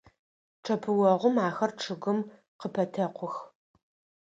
[0.63, 2.19] Чъэпыогъум ахэр чъыгым
[2.59, 3.35] къыпэтэкъух.